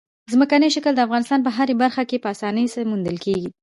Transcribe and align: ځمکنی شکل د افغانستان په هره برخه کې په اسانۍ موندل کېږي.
ځمکنی 0.33 0.69
شکل 0.75 0.93
د 0.95 0.99
افغانستان 1.07 1.39
په 1.43 1.51
هره 1.57 1.73
برخه 1.83 2.03
کې 2.09 2.17
په 2.23 2.27
اسانۍ 2.33 2.65
موندل 2.89 3.17
کېږي. 3.25 3.49